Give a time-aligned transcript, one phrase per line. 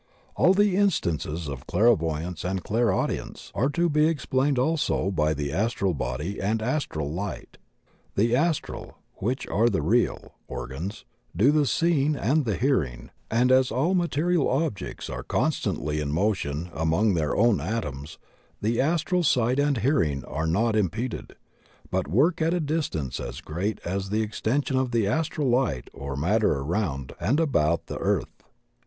[0.35, 5.93] All the instances of clairvoyance and clairaudience are to be explained also by the astral
[5.93, 7.59] body and astral light.
[8.15, 13.69] The astral— ^which are the real— organs, do die seeing and the hearing, and as
[13.69, 18.17] all material objects are constantly in motion among their own atoms
[18.59, 21.33] the astral sight and hearing are not im peded,
[21.91, 26.15] but work at a distance as great as the extension of the astral light or
[26.15, 28.41] matter around and about the earth.